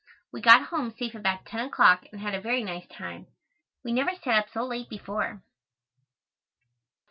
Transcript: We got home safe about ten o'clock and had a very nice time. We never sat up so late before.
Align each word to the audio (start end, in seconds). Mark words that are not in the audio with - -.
We 0.31 0.41
got 0.41 0.69
home 0.69 0.89
safe 0.89 1.13
about 1.13 1.45
ten 1.45 1.59
o'clock 1.63 2.07
and 2.11 2.19
had 2.19 2.33
a 2.33 2.41
very 2.41 2.63
nice 2.63 2.87
time. 2.87 3.27
We 3.83 3.93
never 3.93 4.15
sat 4.15 4.45
up 4.45 4.49
so 4.51 4.63
late 4.65 4.89
before. 4.89 5.43